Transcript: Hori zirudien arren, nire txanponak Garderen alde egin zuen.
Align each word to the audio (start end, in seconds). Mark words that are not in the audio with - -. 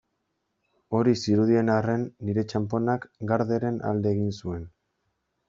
Hori 0.99 1.11
zirudien 1.25 1.69
arren, 1.73 2.05
nire 2.31 2.45
txanponak 2.53 3.07
Garderen 3.33 3.79
alde 3.93 4.17
egin 4.17 4.35
zuen. 4.43 4.67